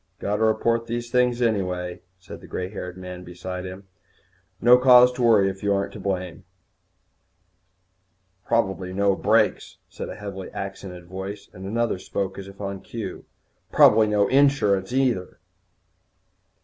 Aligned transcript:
"Got 0.17 0.37
to 0.37 0.45
report 0.45 0.87
these 0.87 1.11
things 1.11 1.43
right 1.43 1.61
away," 1.61 2.01
said 2.17 2.41
the 2.41 2.47
grey 2.47 2.69
haired 2.69 2.97
man 2.97 3.23
beside 3.23 3.65
him. 3.67 3.87
"No 4.59 4.79
cause 4.79 5.11
to 5.13 5.21
worry 5.21 5.47
if 5.47 5.61
you 5.61 5.79
ain't 5.79 5.93
to 5.93 5.99
blame." 5.99 6.43
"Probably 8.43 8.93
no 8.93 9.15
brakes," 9.15 9.77
said 9.89 10.09
a 10.09 10.15
heavily 10.15 10.49
accented 10.53 11.05
voice, 11.05 11.49
and 11.53 11.67
another 11.67 11.99
spoke 11.99 12.39
as 12.39 12.47
if 12.47 12.59
on 12.59 12.81
cue, 12.81 13.25
"Probably 13.71 14.07
no 14.07 14.27
insurance, 14.27 14.91
neither." 14.91 15.37